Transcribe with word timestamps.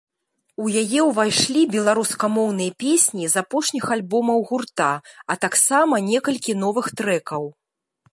У 0.63 0.69
яе 0.81 1.01
ўвайшлі 1.09 1.61
беларускамоўныя 1.75 2.71
песні 2.83 3.25
з 3.33 3.39
апошніх 3.43 3.85
альбомаў 3.97 4.39
гурта, 4.53 4.89
а 5.35 5.37
таксама 5.45 5.95
некалькі 6.09 6.57
новых 6.63 6.85
трэкаў. 7.03 7.43